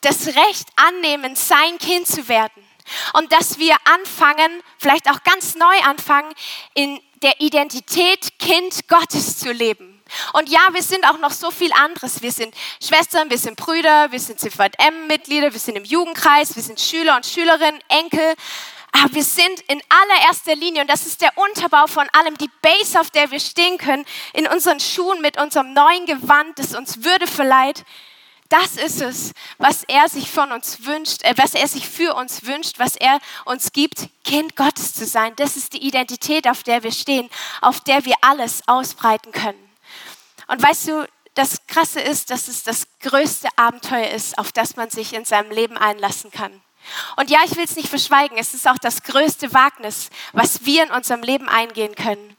das 0.00 0.26
Recht 0.26 0.66
annehmen, 0.74 1.36
sein 1.36 1.78
Kind 1.78 2.08
zu 2.08 2.26
werden. 2.26 2.66
Und 3.12 3.30
dass 3.30 3.60
wir 3.60 3.76
anfangen, 3.84 4.60
vielleicht 4.78 5.08
auch 5.08 5.22
ganz 5.22 5.54
neu 5.54 5.78
anfangen, 5.84 6.34
in 6.74 7.00
der 7.22 7.40
Identität 7.40 8.40
Kind 8.40 8.88
Gottes 8.88 9.38
zu 9.38 9.52
leben. 9.52 9.93
Und 10.32 10.48
ja, 10.48 10.60
wir 10.72 10.82
sind 10.82 11.06
auch 11.08 11.18
noch 11.18 11.32
so 11.32 11.50
viel 11.50 11.72
anderes. 11.72 12.22
Wir 12.22 12.32
sind 12.32 12.54
Schwestern, 12.82 13.30
wir 13.30 13.38
sind 13.38 13.56
Brüder, 13.56 14.10
wir 14.12 14.20
sind 14.20 14.40
CVM-Mitglieder, 14.40 15.52
wir 15.52 15.60
sind 15.60 15.76
im 15.76 15.84
Jugendkreis, 15.84 16.56
wir 16.56 16.62
sind 16.62 16.80
Schüler 16.80 17.16
und 17.16 17.26
Schülerinnen, 17.26 17.80
Enkel. 17.88 18.34
Aber 18.92 19.12
wir 19.12 19.24
sind 19.24 19.60
in 19.66 19.82
allererster 19.88 20.54
Linie, 20.54 20.82
und 20.82 20.88
das 20.88 21.04
ist 21.04 21.20
der 21.20 21.32
Unterbau 21.36 21.88
von 21.88 22.06
allem, 22.12 22.38
die 22.38 22.50
Base, 22.62 23.00
auf 23.00 23.10
der 23.10 23.30
wir 23.32 23.40
stehen 23.40 23.76
können, 23.76 24.04
in 24.32 24.46
unseren 24.46 24.78
Schuhen 24.78 25.20
mit 25.20 25.36
unserem 25.36 25.72
neuen 25.72 26.06
Gewand, 26.06 26.58
das 26.58 26.76
uns 26.76 27.02
Würde 27.02 27.26
verleiht. 27.26 27.84
Das 28.50 28.76
ist 28.76 29.00
es, 29.00 29.32
was 29.58 29.82
er 29.84 30.08
sich 30.08 30.30
von 30.30 30.52
uns 30.52 30.86
wünscht, 30.86 31.24
äh, 31.24 31.34
was 31.36 31.54
er 31.54 31.66
sich 31.66 31.88
für 31.88 32.14
uns 32.14 32.44
wünscht, 32.44 32.78
was 32.78 32.94
er 32.94 33.18
uns 33.44 33.72
gibt, 33.72 34.08
Kind 34.22 34.54
Gottes 34.54 34.94
zu 34.94 35.06
sein. 35.06 35.32
Das 35.36 35.56
ist 35.56 35.72
die 35.72 35.84
Identität, 35.84 36.48
auf 36.48 36.62
der 36.62 36.84
wir 36.84 36.92
stehen, 36.92 37.28
auf 37.62 37.80
der 37.80 38.04
wir 38.04 38.14
alles 38.20 38.62
ausbreiten 38.68 39.32
können. 39.32 39.73
Und 40.48 40.62
weißt 40.62 40.88
du, 40.88 41.06
das 41.34 41.66
Krasse 41.66 42.00
ist, 42.00 42.30
dass 42.30 42.48
es 42.48 42.62
das 42.62 42.86
größte 43.00 43.48
Abenteuer 43.56 44.10
ist, 44.10 44.38
auf 44.38 44.52
das 44.52 44.76
man 44.76 44.90
sich 44.90 45.12
in 45.12 45.24
seinem 45.24 45.50
Leben 45.50 45.76
einlassen 45.76 46.30
kann. 46.30 46.62
Und 47.16 47.30
ja, 47.30 47.40
ich 47.44 47.56
will 47.56 47.64
es 47.64 47.76
nicht 47.76 47.88
verschweigen, 47.88 48.36
es 48.38 48.54
ist 48.54 48.68
auch 48.68 48.78
das 48.78 49.02
größte 49.02 49.52
Wagnis, 49.52 50.10
was 50.32 50.64
wir 50.64 50.84
in 50.84 50.90
unserem 50.90 51.22
Leben 51.22 51.48
eingehen 51.48 51.94
können. 51.94 52.36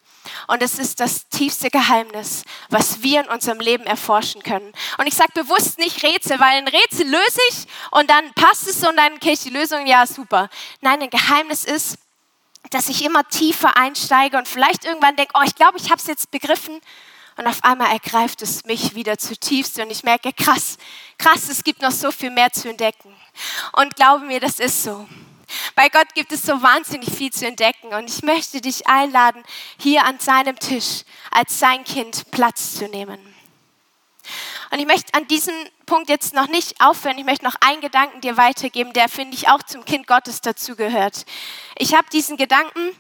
Und 0.47 0.63
es 0.63 0.79
ist 0.79 0.99
das 0.99 1.27
tiefste 1.29 1.69
Geheimnis, 1.69 2.43
was 2.69 3.03
wir 3.03 3.21
in 3.21 3.29
unserem 3.29 3.59
Leben 3.59 3.85
erforschen 3.85 4.41
können. 4.41 4.73
Und 4.97 5.07
ich 5.07 5.13
sage 5.13 5.31
bewusst 5.35 5.77
nicht 5.77 6.01
Rätsel, 6.03 6.39
weil 6.39 6.57
ein 6.57 6.67
Rätsel 6.67 7.07
löse 7.07 7.39
ich 7.49 7.67
und 7.91 8.09
dann 8.09 8.33
passt 8.33 8.67
es 8.67 8.77
und 8.87 8.97
dann 8.97 9.19
kriege 9.19 9.33
ich 9.33 9.41
die 9.41 9.49
Lösung, 9.49 9.85
ja 9.85 10.07
super. 10.07 10.49
Nein, 10.81 11.01
ein 11.01 11.09
Geheimnis 11.09 11.63
ist, 11.63 11.97
dass 12.71 12.89
ich 12.89 13.03
immer 13.05 13.27
tiefer 13.27 13.77
einsteige 13.77 14.37
und 14.37 14.47
vielleicht 14.47 14.85
irgendwann 14.85 15.15
denke, 15.15 15.33
oh, 15.35 15.43
ich 15.45 15.55
glaube, 15.55 15.77
ich 15.77 15.91
habe 15.91 16.01
es 16.01 16.07
jetzt 16.07 16.31
begriffen 16.31 16.81
Und 17.37 17.47
auf 17.47 17.63
einmal 17.63 17.91
ergreift 17.91 18.41
es 18.41 18.63
mich 18.65 18.95
wieder 18.95 19.17
zutiefst 19.17 19.77
und 19.79 19.91
ich 19.91 20.03
merke, 20.03 20.31
krass, 20.31 20.77
krass, 21.17 21.49
es 21.49 21.63
gibt 21.63 21.81
noch 21.81 21.91
so 21.91 22.11
viel 22.11 22.31
mehr 22.31 22.51
zu 22.51 22.69
entdecken. 22.69 23.13
Und 23.73 23.95
glaube 23.95 24.25
mir, 24.25 24.39
das 24.39 24.59
ist 24.59 24.83
so. 24.83 25.07
Bei 25.75 25.89
Gott 25.89 26.13
gibt 26.15 26.31
es 26.31 26.43
so 26.43 26.61
wahnsinnig 26.61 27.11
viel 27.11 27.31
zu 27.31 27.45
entdecken 27.45 27.93
und 27.93 28.09
ich 28.09 28.23
möchte 28.23 28.61
dich 28.61 28.87
einladen, 28.87 29.43
hier 29.77 30.05
an 30.05 30.19
seinem 30.19 30.57
Tisch 30.57 31.03
als 31.29 31.59
sein 31.59 31.83
Kind 31.83 32.31
Platz 32.31 32.75
zu 32.75 32.87
nehmen. 32.87 33.19
Und 34.71 34.79
ich 34.79 34.87
möchte 34.87 35.13
an 35.13 35.27
diesem 35.27 35.53
Punkt 35.85 36.09
jetzt 36.09 36.33
noch 36.33 36.47
nicht 36.47 36.81
aufhören. 36.81 37.17
Ich 37.17 37.25
möchte 37.25 37.45
noch 37.45 37.55
einen 37.61 37.81
Gedanken 37.81 38.21
dir 38.21 38.37
weitergeben, 38.37 38.93
der, 38.93 39.07
finde 39.07 39.35
ich, 39.35 39.47
auch 39.47 39.61
zum 39.63 39.85
Kind 39.85 40.07
Gottes 40.07 40.41
dazugehört. 40.41 41.25
Ich 41.77 41.93
habe 41.93 42.07
diesen 42.11 42.37
Gedanken 42.37 42.95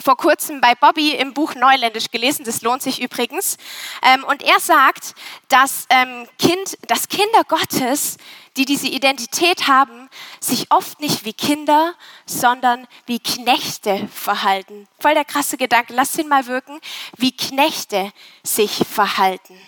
vor 0.00 0.16
kurzem 0.16 0.60
bei 0.60 0.74
Bobby 0.74 1.10
im 1.10 1.34
Buch 1.34 1.54
Neuländisch 1.54 2.10
gelesen, 2.10 2.44
das 2.44 2.62
lohnt 2.62 2.82
sich 2.82 3.00
übrigens. 3.00 3.56
Ähm, 4.02 4.24
und 4.24 4.42
er 4.42 4.60
sagt, 4.60 5.14
dass, 5.48 5.86
ähm, 5.90 6.28
kind, 6.38 6.78
dass 6.88 7.08
Kinder 7.08 7.44
Gottes, 7.46 8.16
die 8.56 8.64
diese 8.64 8.88
Identität 8.88 9.68
haben, 9.68 10.08
sich 10.40 10.70
oft 10.70 11.00
nicht 11.00 11.24
wie 11.24 11.32
Kinder, 11.32 11.94
sondern 12.26 12.86
wie 13.06 13.20
Knechte 13.20 14.08
verhalten. 14.12 14.88
Voll 14.98 15.14
der 15.14 15.24
krasse 15.24 15.56
Gedanke, 15.56 15.94
lass 15.94 16.18
ihn 16.18 16.28
mal 16.28 16.46
wirken, 16.46 16.80
wie 17.16 17.36
Knechte 17.36 18.12
sich 18.42 18.82
verhalten. 18.90 19.60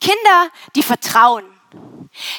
Kinder, 0.00 0.50
die 0.76 0.82
vertrauen, 0.82 1.44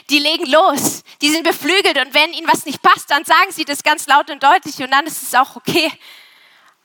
die 0.10 0.20
legen 0.20 0.46
los, 0.46 1.04
die 1.22 1.30
sind 1.30 1.44
beflügelt 1.44 1.98
und 1.98 2.14
wenn 2.14 2.34
ihnen 2.34 2.48
was 2.48 2.66
nicht 2.66 2.82
passt, 2.82 3.10
dann 3.10 3.26
sagen 3.26 3.52
sie 3.52 3.66
das 3.66 3.84
ganz 3.84 4.08
laut 4.08 4.30
und 4.30 4.44
deutlich 4.44 4.78
und 4.78 4.92
dann 4.92 5.06
ist 5.08 5.24
es 5.24 5.36
auch 5.36 5.56
okay. 5.56 5.92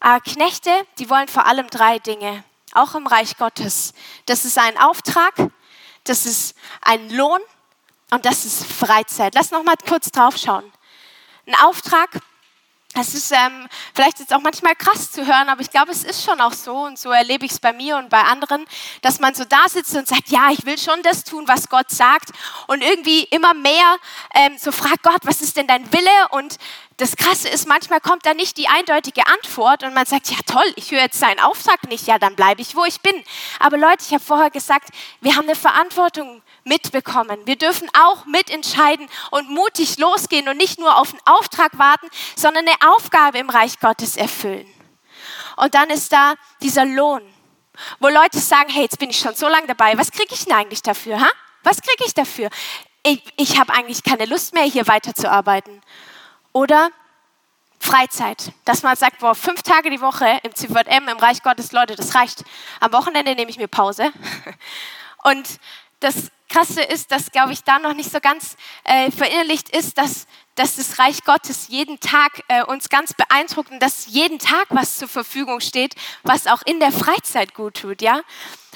Aber 0.00 0.20
Knechte, 0.20 0.70
die 0.98 1.10
wollen 1.10 1.28
vor 1.28 1.46
allem 1.46 1.68
drei 1.68 1.98
Dinge, 1.98 2.42
auch 2.72 2.94
im 2.94 3.06
Reich 3.06 3.36
Gottes. 3.36 3.92
Das 4.26 4.44
ist 4.44 4.58
ein 4.58 4.78
Auftrag, 4.78 5.34
das 6.04 6.26
ist 6.26 6.56
ein 6.80 7.10
Lohn 7.10 7.40
und 8.10 8.24
das 8.24 8.44
ist 8.44 8.64
Freizeit. 8.64 9.34
Lass 9.34 9.50
noch 9.50 9.62
mal 9.62 9.76
kurz 9.86 10.10
drauf 10.10 10.36
schauen. 10.36 10.64
Ein 11.46 11.54
Auftrag 11.62 12.20
es 12.98 13.14
ist 13.14 13.30
ähm, 13.30 13.68
vielleicht 13.94 14.18
jetzt 14.18 14.34
auch 14.34 14.40
manchmal 14.40 14.74
krass 14.74 15.12
zu 15.12 15.24
hören, 15.24 15.48
aber 15.48 15.60
ich 15.60 15.70
glaube, 15.70 15.92
es 15.92 16.02
ist 16.02 16.24
schon 16.24 16.40
auch 16.40 16.52
so 16.52 16.86
und 16.86 16.98
so 16.98 17.10
erlebe 17.10 17.46
ich 17.46 17.52
es 17.52 17.60
bei 17.60 17.72
mir 17.72 17.96
und 17.96 18.10
bei 18.10 18.20
anderen, 18.22 18.64
dass 19.02 19.20
man 19.20 19.32
so 19.34 19.44
da 19.44 19.68
sitzt 19.68 19.94
und 19.94 20.08
sagt, 20.08 20.28
ja, 20.28 20.50
ich 20.50 20.66
will 20.66 20.76
schon 20.76 21.00
das 21.02 21.22
tun, 21.22 21.44
was 21.46 21.68
Gott 21.68 21.90
sagt 21.90 22.30
und 22.66 22.82
irgendwie 22.82 23.24
immer 23.24 23.54
mehr 23.54 23.96
ähm, 24.34 24.58
so 24.58 24.72
fragt 24.72 25.04
Gott, 25.04 25.20
was 25.22 25.40
ist 25.40 25.56
denn 25.56 25.68
dein 25.68 25.92
Wille? 25.92 26.28
Und 26.30 26.56
das 27.00 27.16
Krasse 27.16 27.48
ist, 27.48 27.66
manchmal 27.66 28.00
kommt 28.00 28.26
da 28.26 28.34
nicht 28.34 28.56
die 28.58 28.68
eindeutige 28.68 29.26
Antwort 29.26 29.84
und 29.84 29.94
man 29.94 30.04
sagt, 30.04 30.28
ja 30.30 30.36
toll, 30.44 30.70
ich 30.76 30.90
höre 30.90 31.00
jetzt 31.00 31.18
seinen 31.18 31.40
Auftrag 31.40 31.88
nicht, 31.88 32.06
ja, 32.06 32.18
dann 32.18 32.36
bleibe 32.36 32.60
ich, 32.60 32.76
wo 32.76 32.84
ich 32.84 33.00
bin. 33.00 33.14
Aber 33.58 33.78
Leute, 33.78 34.04
ich 34.06 34.12
habe 34.12 34.22
vorher 34.22 34.50
gesagt, 34.50 34.90
wir 35.20 35.36
haben 35.36 35.46
eine 35.46 35.56
Verantwortung 35.56 36.42
mitbekommen. 36.64 37.38
Wir 37.46 37.56
dürfen 37.56 37.88
auch 37.94 38.26
mitentscheiden 38.26 39.08
und 39.30 39.48
mutig 39.48 39.98
losgehen 39.98 40.48
und 40.48 40.58
nicht 40.58 40.78
nur 40.78 40.98
auf 40.98 41.12
einen 41.12 41.22
Auftrag 41.24 41.78
warten, 41.78 42.06
sondern 42.36 42.66
eine 42.66 42.79
Aufgabe 42.80 43.38
im 43.38 43.50
Reich 43.50 43.78
Gottes 43.80 44.16
erfüllen. 44.16 44.66
Und 45.56 45.74
dann 45.74 45.90
ist 45.90 46.12
da 46.12 46.34
dieser 46.62 46.84
Lohn, 46.84 47.22
wo 47.98 48.08
Leute 48.08 48.38
sagen, 48.38 48.70
hey, 48.70 48.82
jetzt 48.82 48.98
bin 48.98 49.10
ich 49.10 49.18
schon 49.18 49.34
so 49.34 49.48
lange 49.48 49.66
dabei, 49.66 49.96
was 49.96 50.10
kriege 50.10 50.34
ich 50.34 50.44
denn 50.44 50.54
eigentlich 50.54 50.82
dafür? 50.82 51.20
Ha? 51.20 51.28
Was 51.62 51.80
kriege 51.82 52.04
ich 52.06 52.14
dafür? 52.14 52.48
Ich, 53.02 53.22
ich 53.36 53.58
habe 53.58 53.72
eigentlich 53.72 54.02
keine 54.02 54.26
Lust 54.26 54.54
mehr, 54.54 54.64
hier 54.64 54.86
weiterzuarbeiten. 54.86 55.80
Oder 56.52 56.90
Freizeit, 57.78 58.52
dass 58.64 58.82
man 58.82 58.96
sagt, 58.96 59.20
boah, 59.20 59.34
fünf 59.34 59.62
Tage 59.62 59.88
die 59.90 60.00
Woche 60.00 60.38
im 60.42 60.54
CVM, 60.54 61.08
im 61.08 61.18
Reich 61.18 61.42
Gottes, 61.42 61.72
Leute, 61.72 61.96
das 61.96 62.14
reicht. 62.14 62.44
Am 62.78 62.92
Wochenende 62.92 63.34
nehme 63.34 63.50
ich 63.50 63.56
mir 63.56 63.68
Pause. 63.68 64.12
Und 65.24 65.60
das 66.00 66.30
Krasse 66.50 66.82
ist, 66.82 67.12
dass, 67.12 67.30
glaube 67.30 67.52
ich, 67.52 67.62
da 67.62 67.78
noch 67.78 67.94
nicht 67.94 68.10
so 68.10 68.20
ganz 68.20 68.56
äh, 68.84 69.10
verinnerlicht 69.10 69.70
ist, 69.70 69.96
dass, 69.96 70.26
dass 70.56 70.76
das 70.76 70.98
Reich 70.98 71.24
Gottes 71.24 71.68
jeden 71.68 72.00
Tag 72.00 72.42
äh, 72.48 72.64
uns 72.64 72.88
ganz 72.88 73.14
beeindruckt 73.14 73.70
und 73.70 73.80
dass 73.80 74.06
jeden 74.08 74.38
Tag 74.38 74.66
was 74.68 74.98
zur 74.98 75.08
Verfügung 75.08 75.60
steht, 75.60 75.94
was 76.24 76.46
auch 76.46 76.62
in 76.66 76.80
der 76.80 76.92
Freizeit 76.92 77.54
gut 77.54 77.80
tut, 77.80 78.02
ja. 78.02 78.20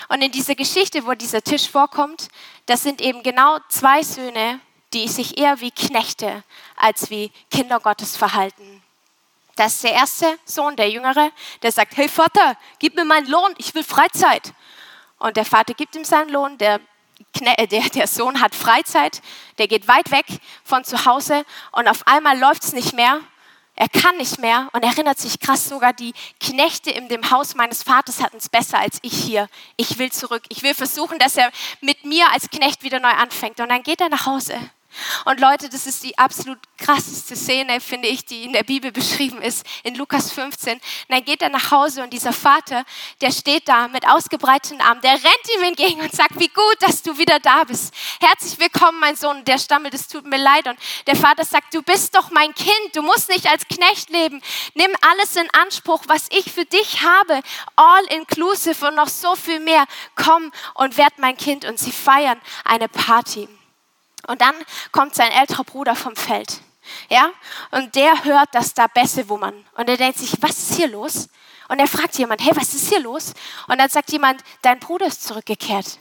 Und 0.09 0.23
in 0.23 0.31
dieser 0.31 0.54
Geschichte, 0.54 1.04
wo 1.07 1.12
dieser 1.14 1.43
Tisch 1.43 1.69
vorkommt, 1.69 2.28
das 2.66 2.83
sind 2.83 3.00
eben 3.00 3.23
genau 3.23 3.59
zwei 3.69 4.02
Söhne, 4.02 4.61
die 4.93 5.09
sich 5.09 5.37
eher 5.37 5.61
wie 5.61 5.73
Knechte 5.73 6.45
als 6.76 7.11
wie 7.11 7.33
Kinder 7.50 7.81
Gottes 7.81 8.16
verhalten. 8.16 8.83
Das 9.57 9.75
ist 9.75 9.85
der 9.85 9.93
erste 9.93 10.38
Sohn, 10.45 10.76
der 10.76 10.90
Jüngere, 10.90 11.31
der 11.62 11.73
sagt, 11.73 11.97
hey 11.97 12.09
Vater, 12.09 12.57
gib 12.78 12.95
mir 12.95 13.04
meinen 13.04 13.28
Lohn, 13.28 13.54
ich 13.59 13.75
will 13.75 13.85
Freizeit. 13.85 14.52
Und 15.19 15.37
der 15.37 15.45
Vater 15.45 15.75
gibt 15.75 15.95
ihm 15.97 16.04
seinen 16.04 16.31
Lohn, 16.31 16.59
der 16.59 16.81
der, 17.40 17.66
der 17.66 18.06
Sohn 18.06 18.40
hat 18.40 18.54
Freizeit, 18.54 19.23
der 19.59 19.68
geht 19.68 19.88
weit 19.88 20.11
weg 20.11 20.26
von 20.64 20.85
zu 20.85 21.04
Hause 21.04 21.44
und 21.73 21.88
auf 21.88 22.06
einmal 22.06 22.38
läuft 22.38 22.64
es 22.64 22.73
nicht 22.73 22.94
mehr. 22.94 23.21
Er 23.76 23.88
kann 23.88 24.16
nicht 24.18 24.38
mehr 24.38 24.68
und 24.73 24.85
erinnert 24.85 25.18
sich 25.18 25.40
krass, 25.40 25.68
sogar 25.68 25.92
die 25.92 26.14
Knechte 26.38 26.90
in 26.90 27.09
dem 27.09 27.30
Haus 27.33 27.56
meines 27.56 27.83
Vaters 27.83 28.23
hatten 28.23 28.37
es 28.37 28.49
besser 28.49 28.78
als 28.78 28.99
ich 29.02 29.14
hier. 29.14 29.49
Ich 29.76 29.99
will 29.99 30.12
zurück. 30.12 30.44
Ich 30.49 30.62
will 30.62 30.75
versuchen, 30.75 31.18
dass 31.18 31.37
er 31.37 31.50
mit 31.80 32.04
mir 32.04 32.30
als 32.30 32.50
Knecht 32.50 32.85
wieder 32.85 33.00
neu 33.00 33.09
anfängt. 33.09 33.59
Und 33.59 33.71
dann 33.71 33.83
geht 33.83 34.00
er 34.00 34.09
nach 34.09 34.26
Hause. 34.26 34.54
Und 35.25 35.41
Leute, 35.41 35.69
das 35.69 35.87
ist 35.87 36.03
die 36.03 36.17
absolut 36.19 36.59
krasseste 36.79 37.37
Szene, 37.37 37.81
finde 37.81 38.09
ich, 38.09 38.25
die 38.25 38.45
in 38.45 38.53
der 38.53 38.63
Bibel 38.63 38.93
beschrieben 38.93 39.41
ist, 39.41 39.67
in 39.83 39.95
Lukas 39.95 40.33
15. 40.33 40.75
Und 40.75 40.83
dann 41.09 41.25
geht 41.25 41.43
er 41.43 41.49
nach 41.49 41.71
Hause 41.71 42.03
und 42.03 42.13
dieser 42.13 42.33
Vater, 42.33 42.85
der 43.21 43.33
steht 43.33 43.69
da 43.69 43.89
mit 43.89 44.07
ausgebreiteten 44.07 44.81
Armen, 44.81 45.01
der 45.01 45.13
rennt 45.13 45.57
ihm 45.57 45.63
entgegen 45.65 46.01
und 46.01 46.15
sagt, 46.15 46.39
wie 46.39 46.49
gut, 46.49 46.77
dass 46.81 47.03
du 47.03 47.17
wieder 47.19 47.39
da 47.41 47.65
bist. 47.65 47.95
Herzlich 48.21 48.59
willkommen, 48.59 49.01
mein 49.01 49.17
Sohn. 49.17 49.45
Der 49.45 49.59
stammelt, 49.59 49.95
es 49.95 50.09
tut 50.09 50.27
mir 50.27 50.39
leid. 50.39 50.67
Und 50.67 50.79
der 51.07 51.17
Vater 51.17 51.45
sagt, 51.45 51.75
du 51.75 51.83
bist 51.83 52.15
doch 52.15 52.31
mein 52.31 52.55
Kind, 52.55 52.95
du 52.95 53.03
musst 53.03 53.29
nicht 53.29 53.47
als 53.47 53.67
Knecht 53.69 54.11
leben. 54.11 54.43
Nimm 54.75 54.91
alles 55.01 55.37
in 55.37 55.49
Anspruch, 55.53 56.03
was 56.07 56.29
ich 56.31 56.53
für 56.53 56.65
dich 56.65 57.03
habe. 57.03 57.41
All 57.77 58.05
inclusive 58.11 58.89
und 58.89 58.95
noch 58.95 59.09
so 59.09 59.35
viel 59.37 59.61
mehr. 59.61 59.85
Komm 60.15 60.53
und 60.75 60.97
werd 60.97 61.19
mein 61.19 61.37
Kind. 61.37 61.65
Und 61.65 61.79
sie 61.79 61.93
feiern 61.93 62.41
eine 62.65 62.89
Party. 62.89 63.49
Und 64.26 64.40
dann 64.40 64.54
kommt 64.93 65.14
sein 65.14 65.31
älterer 65.33 65.64
Bruder 65.64 65.95
vom 65.95 66.16
Feld. 66.16 66.61
Ja? 67.09 67.31
Und 67.71 67.95
der 67.95 68.25
hört, 68.25 68.54
dass 68.54 68.75
da 68.75 68.87
Bässe 68.87 69.28
wummern. 69.28 69.64
Und 69.75 69.88
er 69.88 69.97
denkt 69.97 70.19
sich, 70.19 70.35
was 70.40 70.59
ist 70.59 70.75
hier 70.75 70.88
los? 70.88 71.28
Und 71.69 71.78
er 71.78 71.88
fragt 71.88 72.16
jemand, 72.16 72.43
hey, 72.43 72.52
was 72.54 72.75
ist 72.75 72.88
hier 72.88 73.00
los? 73.00 73.33
Und 73.69 73.78
dann 73.78 73.88
sagt 73.88 74.12
jemand, 74.12 74.43
dein 74.62 74.78
Bruder 74.78 75.07
ist 75.07 75.25
zurückgekehrt. 75.25 75.99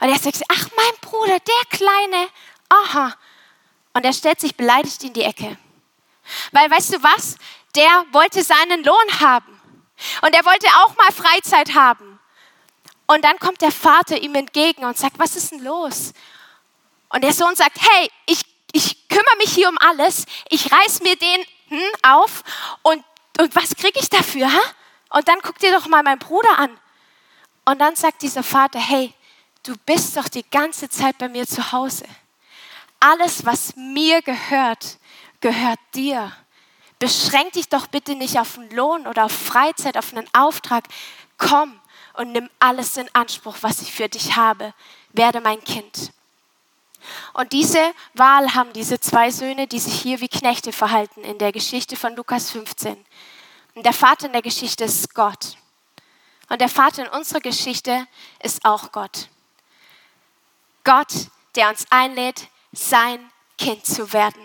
Und 0.00 0.08
er 0.08 0.18
sagt, 0.18 0.42
ach, 0.48 0.68
mein 0.76 1.00
Bruder, 1.00 1.38
der 1.38 1.78
Kleine, 1.78 2.28
aha. 2.68 3.14
Und 3.94 4.04
er 4.04 4.12
stellt 4.12 4.40
sich 4.40 4.56
beleidigt 4.56 5.02
in 5.04 5.12
die 5.12 5.22
Ecke. 5.22 5.56
Weil, 6.52 6.70
weißt 6.70 6.94
du 6.94 7.02
was? 7.02 7.36
Der 7.74 8.04
wollte 8.12 8.42
seinen 8.42 8.84
Lohn 8.84 9.20
haben. 9.20 9.60
Und 10.22 10.34
er 10.34 10.44
wollte 10.44 10.66
auch 10.68 10.96
mal 10.96 11.12
Freizeit 11.12 11.74
haben. 11.74 12.18
Und 13.06 13.24
dann 13.24 13.38
kommt 13.38 13.60
der 13.60 13.72
Vater 13.72 14.20
ihm 14.20 14.34
entgegen 14.34 14.84
und 14.84 14.96
sagt, 14.96 15.18
was 15.18 15.36
ist 15.36 15.52
denn 15.52 15.62
los? 15.62 16.12
Und 17.12 17.22
der 17.22 17.32
Sohn 17.32 17.54
sagt, 17.54 17.78
hey, 17.80 18.10
ich, 18.26 18.42
ich 18.72 19.08
kümmere 19.08 19.36
mich 19.38 19.52
hier 19.52 19.68
um 19.68 19.78
alles, 19.78 20.24
ich 20.48 20.72
reiß 20.72 21.02
mir 21.02 21.14
den 21.16 21.44
hm, 21.68 21.92
auf 22.02 22.42
und, 22.82 23.04
und 23.38 23.54
was 23.54 23.76
kriege 23.76 24.00
ich 24.00 24.08
dafür? 24.08 24.52
Ha? 24.52 24.60
Und 25.10 25.28
dann 25.28 25.40
guck 25.42 25.58
dir 25.58 25.72
doch 25.72 25.86
mal 25.86 26.02
meinen 26.02 26.18
Bruder 26.18 26.58
an. 26.58 26.70
Und 27.66 27.78
dann 27.80 27.94
sagt 27.94 28.22
dieser 28.22 28.42
Vater, 28.42 28.78
hey, 28.78 29.12
du 29.62 29.74
bist 29.84 30.16
doch 30.16 30.28
die 30.28 30.48
ganze 30.50 30.88
Zeit 30.88 31.18
bei 31.18 31.28
mir 31.28 31.46
zu 31.46 31.70
Hause. 31.70 32.04
Alles, 32.98 33.44
was 33.44 33.76
mir 33.76 34.22
gehört, 34.22 34.96
gehört 35.40 35.80
dir. 35.94 36.32
Beschränk 36.98 37.52
dich 37.52 37.68
doch 37.68 37.88
bitte 37.88 38.14
nicht 38.14 38.38
auf 38.38 38.56
einen 38.56 38.70
Lohn 38.70 39.06
oder 39.06 39.26
auf 39.26 39.32
Freizeit, 39.32 39.98
auf 39.98 40.14
einen 40.14 40.28
Auftrag. 40.32 40.84
Komm 41.36 41.78
und 42.14 42.32
nimm 42.32 42.48
alles 42.58 42.96
in 42.96 43.08
Anspruch, 43.14 43.56
was 43.60 43.82
ich 43.82 43.92
für 43.92 44.08
dich 44.08 44.36
habe. 44.36 44.72
Werde 45.12 45.40
mein 45.40 45.62
Kind. 45.62 46.12
Und 47.34 47.52
diese 47.52 47.92
Wahl 48.14 48.54
haben 48.54 48.72
diese 48.72 49.00
zwei 49.00 49.30
Söhne, 49.30 49.66
die 49.66 49.78
sich 49.78 50.00
hier 50.00 50.20
wie 50.20 50.28
Knechte 50.28 50.72
verhalten 50.72 51.22
in 51.22 51.38
der 51.38 51.52
Geschichte 51.52 51.96
von 51.96 52.14
Lukas 52.16 52.50
15. 52.50 52.96
Und 53.74 53.86
der 53.86 53.92
Vater 53.92 54.26
in 54.26 54.32
der 54.32 54.42
Geschichte 54.42 54.84
ist 54.84 55.14
Gott. 55.14 55.56
Und 56.48 56.60
der 56.60 56.68
Vater 56.68 57.06
in 57.06 57.08
unserer 57.08 57.40
Geschichte 57.40 58.06
ist 58.42 58.64
auch 58.64 58.92
Gott. 58.92 59.28
Gott, 60.84 61.12
der 61.54 61.70
uns 61.70 61.86
einlädt, 61.90 62.48
sein 62.72 63.30
Kind 63.56 63.86
zu 63.86 64.12
werden. 64.12 64.42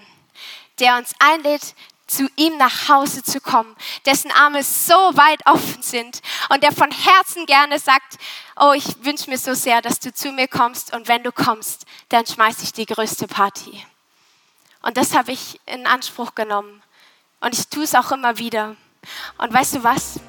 Der 0.79 0.97
uns 0.97 1.13
einlädt, 1.19 1.75
zu 2.07 2.29
ihm 2.35 2.57
nach 2.57 2.87
Hause 2.87 3.21
zu 3.21 3.41
kommen, 3.41 3.75
dessen 4.05 4.31
Arme 4.31 4.63
so 4.63 4.93
weit 4.93 5.45
offen 5.45 5.81
sind 5.81 6.21
und 6.49 6.63
der 6.63 6.71
von 6.71 6.89
Herzen 6.89 7.45
gerne 7.45 7.79
sagt, 7.79 8.17
oh, 8.59 8.71
ich 8.73 9.03
wünsche 9.03 9.29
mir 9.29 9.37
so 9.37 9.53
sehr, 9.53 9.81
dass 9.81 9.99
du 9.99 10.13
zu 10.13 10.31
mir 10.31 10.47
kommst 10.47 10.95
und 10.95 11.07
wenn 11.07 11.23
du 11.23 11.31
kommst, 11.31 11.85
dann 12.09 12.25
schmeiße 12.25 12.63
ich 12.63 12.73
die 12.73 12.85
größte 12.85 13.27
Party. 13.27 13.85
Und 14.81 14.97
das 14.97 15.13
habe 15.15 15.33
ich 15.33 15.59
in 15.65 15.85
Anspruch 15.85 16.33
genommen 16.33 16.81
und 17.41 17.53
ich 17.53 17.67
tue 17.67 17.83
es 17.83 17.93
auch 17.93 18.11
immer 18.11 18.37
wieder. 18.37 18.75
Und 19.37 19.53
weißt 19.53 19.75
du 19.75 19.83
was? 19.83 20.19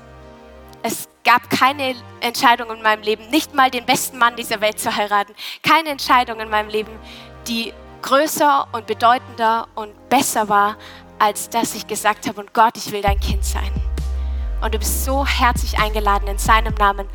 Es 0.83 1.09
gab 1.25 1.51
keine 1.51 1.95
Entscheidung 2.21 2.71
in 2.71 2.83
meinem 2.83 3.03
Leben, 3.03 3.29
nicht 3.29 3.55
mal 3.55 3.71
den 3.71 3.85
besten 3.85 4.19
Mann 4.19 4.37
dieser 4.37 4.61
Welt 4.61 4.81
zu 4.81 4.95
heiraten, 4.95 5.35
keine 5.63 5.91
Entscheidung 5.91 6.41
in 6.41 6.49
meinem 6.49 6.69
Leben, 6.69 6.91
die 7.47 7.73
größer 8.03 8.69
und 8.73 8.87
bedeutender 8.87 9.69
und 9.75 10.09
besser 10.09 10.49
war, 10.49 10.77
als 11.19 11.51
dass 11.51 11.75
ich 11.75 11.87
gesagt 11.87 12.29
habe, 12.29 12.41
und 12.41 12.55
Gott, 12.55 12.77
ich 12.77 12.93
will 12.93 13.03
dein 13.03 13.21
Kind 13.21 13.45
sein. 13.45 13.73
Und 14.61 14.75
du 14.75 14.79
bist 14.79 15.05
so 15.05 15.25
herzlich 15.25 15.79
eingeladen, 15.79 16.29
in 16.29 16.39
seinem 16.39 16.75
Namen 16.75 17.07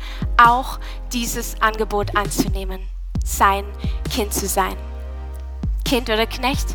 auch 0.42 0.78
dieses 1.12 1.60
Angebot 1.60 2.16
anzunehmen, 2.16 2.80
sein 3.24 3.64
Kind 4.10 4.32
zu 4.32 4.46
sein. 4.46 4.76
Kind 5.84 6.08
oder 6.08 6.26
Knecht 6.26 6.68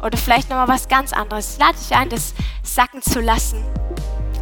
oder 0.00 0.16
vielleicht 0.16 0.50
nochmal 0.50 0.68
was 0.68 0.88
ganz 0.88 1.12
anderes. 1.12 1.58
Lade 1.58 1.76
dich 1.78 1.94
ein, 1.96 2.08
das 2.08 2.34
sacken 2.62 3.02
zu 3.02 3.20
lassen 3.20 3.64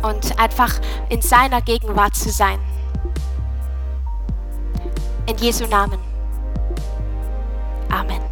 und 0.02 0.38
einfach 0.38 0.74
in 1.08 1.22
seiner 1.22 1.62
Gegenwart 1.62 2.14
zu 2.14 2.30
sein. 2.30 2.58
In 5.26 5.38
Jesu 5.38 5.66
Namen. 5.66 5.98
Amen. 7.90 8.31